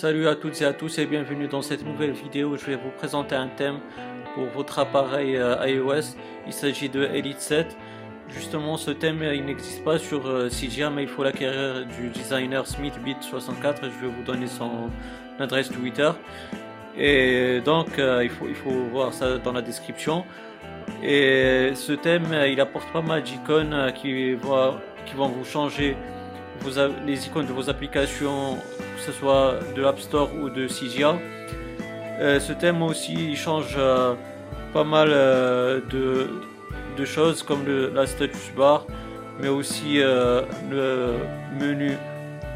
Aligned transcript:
Salut 0.00 0.28
à 0.28 0.34
toutes 0.34 0.62
et 0.62 0.64
à 0.64 0.72
tous 0.72 0.98
et 0.98 1.04
bienvenue 1.04 1.46
dans 1.46 1.60
cette 1.60 1.84
nouvelle 1.84 2.12
vidéo. 2.12 2.56
Je 2.56 2.64
vais 2.64 2.76
vous 2.76 2.88
présenter 2.88 3.34
un 3.34 3.48
thème 3.48 3.80
pour 4.34 4.46
votre 4.46 4.78
appareil 4.78 5.36
euh, 5.36 5.56
iOS. 5.66 6.16
Il 6.46 6.54
s'agit 6.54 6.88
de 6.88 7.04
Elite 7.04 7.38
7. 7.38 7.76
Justement, 8.30 8.78
ce 8.78 8.92
thème 8.92 9.22
il 9.22 9.44
n'existe 9.44 9.84
pas 9.84 9.98
sur 9.98 10.26
euh, 10.26 10.48
CGA, 10.48 10.88
mais 10.88 11.02
il 11.02 11.08
faut 11.10 11.22
l'acquérir 11.22 11.84
du 11.84 12.08
designer 12.08 12.64
SmithBit64. 12.64 13.82
Je 13.82 14.06
vais 14.06 14.10
vous 14.10 14.22
donner 14.24 14.46
son 14.46 14.88
adresse 15.38 15.68
Twitter. 15.68 16.10
Et 16.96 17.60
donc, 17.60 17.98
euh, 17.98 18.24
il, 18.24 18.30
faut, 18.30 18.70
voir 18.90 19.12
ça 19.12 19.36
dans 19.36 19.52
la 19.52 19.60
description. 19.60 20.24
Et 21.02 21.72
ce 21.74 21.92
thème, 21.92 22.34
il 22.48 22.58
apporte 22.62 22.90
pas 22.90 23.02
mal 23.02 23.22
d'icônes 23.22 23.92
qui, 23.94 24.34
qui 25.04 25.14
vont 25.14 25.28
vous 25.28 25.44
changer 25.44 25.94
les 27.06 27.26
icônes 27.26 27.46
de 27.46 27.52
vos 27.52 27.68
applications, 27.70 28.56
que 28.96 29.02
ce 29.02 29.12
soit 29.12 29.58
de 29.74 29.82
l'App 29.82 29.98
Store 29.98 30.30
ou 30.34 30.50
de 30.50 30.66
CGA. 30.66 31.16
Euh, 32.20 32.38
ce 32.38 32.52
thème 32.52 32.82
aussi 32.82 33.34
change 33.34 33.74
euh, 33.78 34.14
pas 34.74 34.84
mal 34.84 35.08
euh, 35.10 35.80
de, 35.90 36.28
de, 36.96 37.04
choses 37.04 37.42
comme 37.42 37.64
la 37.94 38.06
status 38.06 38.52
bar, 38.56 38.86
mais 39.40 39.48
aussi 39.48 39.98
le 39.98 41.14
menu 41.58 41.96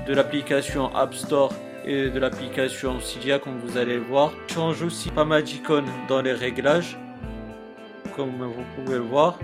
de 0.07 0.15
l'application 0.15 0.95
App 0.95 1.15
Store 1.15 1.53
et 1.87 2.11
de 2.11 2.19
l'application 2.19 3.01
Cydia 3.01 3.39
comme 3.39 3.59
vous 3.59 3.79
allez 3.79 3.95
le 3.95 4.03
voir. 4.03 4.33
Il 4.48 4.55
change 4.55 4.83
aussi 4.83 5.11
pas 5.11 5.25
mal 5.25 5.43
d'icônes 5.43 5.89
dans 6.09 6.21
les 6.21 6.33
réglages 6.33 6.98
comme 8.15 8.31
vous 8.31 8.65
pouvez 8.77 8.98
le 8.98 9.05
voir. 9.05 9.39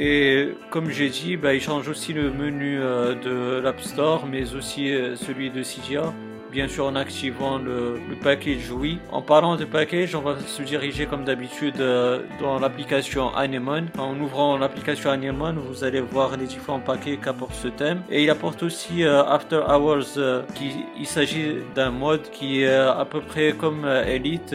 Et 0.00 0.50
comme 0.70 0.90
j'ai 0.90 1.08
dit, 1.08 1.36
bah, 1.36 1.54
il 1.54 1.60
change 1.60 1.88
aussi 1.88 2.12
le 2.12 2.30
menu 2.30 2.78
euh, 2.80 3.16
de 3.16 3.60
l'App 3.60 3.80
Store, 3.80 4.26
mais 4.30 4.54
aussi 4.54 4.94
euh, 4.94 5.16
celui 5.16 5.50
de 5.50 5.64
Cydia. 5.64 6.14
Bien 6.52 6.68
sûr 6.68 6.86
en 6.86 6.94
activant 6.94 7.58
le, 7.58 7.98
package 8.22 8.70
oui. 8.70 9.00
En 9.10 9.22
parlant 9.22 9.56
de 9.56 9.64
package, 9.64 10.14
on 10.14 10.20
va 10.20 10.38
se 10.38 10.62
diriger 10.62 11.06
comme 11.06 11.24
d'habitude 11.24 11.80
euh, 11.80 12.22
dans 12.40 12.60
l'application 12.60 13.34
Anemone. 13.34 13.88
En 13.98 14.18
ouvrant 14.20 14.56
l'application 14.56 15.10
Anemone, 15.10 15.58
vous 15.58 15.82
allez 15.82 16.00
voir 16.00 16.36
les 16.36 16.46
différents 16.46 16.78
paquets 16.78 17.16
qu'apporte 17.16 17.54
ce 17.54 17.66
thème. 17.66 18.02
Et 18.08 18.22
il 18.22 18.30
apporte 18.30 18.62
aussi 18.62 19.02
After 19.02 19.62
Hours, 19.68 20.16
qui, 20.54 20.70
il 20.96 21.06
s'agit 21.06 21.56
d'un 21.74 21.90
mode 21.90 22.30
qui 22.30 22.62
est 22.62 22.72
à 22.72 23.04
peu 23.04 23.20
près 23.20 23.52
comme 23.52 23.84
Elite, 23.84 24.54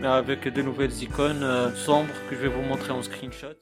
mais 0.00 0.06
avec 0.06 0.46
de 0.46 0.62
nouvelles 0.62 1.02
icônes 1.02 1.44
sombres 1.74 2.14
que 2.30 2.36
je 2.36 2.42
vais 2.42 2.48
vous 2.48 2.62
montrer 2.62 2.92
en 2.92 3.02
screenshot. 3.02 3.56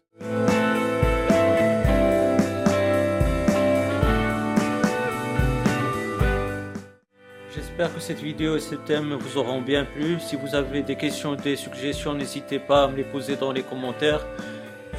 J'espère 7.55 7.95
que 7.95 8.01
cette 8.01 8.21
vidéo 8.21 8.57
et 8.57 8.61
ce 8.61 8.75
thème 8.75 9.15
vous 9.15 9.39
auront 9.39 9.61
bien 9.61 9.85
plu. 9.85 10.19
Si 10.19 10.35
vous 10.35 10.57
avez 10.57 10.83
des 10.83 10.97
questions, 10.97 11.37
des 11.37 11.55
suggestions, 11.55 12.13
n'hésitez 12.13 12.59
pas 12.59 12.85
à 12.85 12.89
me 12.89 12.97
les 12.97 13.05
poser 13.05 13.37
dans 13.37 13.53
les 13.53 13.63
commentaires. 13.63 14.27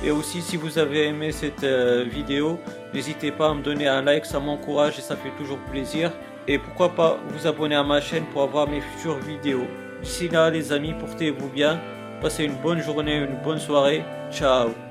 Et 0.03 0.11
aussi, 0.11 0.42
si 0.42 0.56
vous 0.56 0.78
avez 0.78 1.08
aimé 1.08 1.31
cette 1.33 1.64
euh, 1.64 2.06
vidéo, 2.09 2.59
n'hésitez 2.94 3.31
pas 3.31 3.50
à 3.50 3.53
me 3.53 3.61
donner 3.61 3.88
un 3.88 4.02
like, 4.02 4.26
ça 4.26 4.39
m'encourage 4.39 4.98
et 5.00 5.02
ça 5.02 5.17
fait 5.17 5.31
toujours 5.38 5.59
plaisir. 5.72 6.11
Et 6.48 6.58
pourquoi 6.58 6.95
pas 6.95 7.20
vous 7.30 7.45
abonner 7.45 7.76
à 7.76 7.83
ma 7.83 8.00
chaîne 8.00 8.26
pour 8.26 8.44
avoir 8.44 8.70
mes 8.70 8.80
futures 8.80 9.17
vidéos. 9.17 9.67
D'ici 10.02 10.30
là, 10.30 10.50
les 10.50 10.72
amis, 10.72 10.94
portez-vous 10.94 11.50
bien. 11.50 11.81
Passez 12.22 12.45
une 12.45 12.56
bonne 12.56 12.81
journée, 12.81 13.17
une 13.17 13.42
bonne 13.44 13.59
soirée. 13.59 14.03
Ciao 14.31 14.84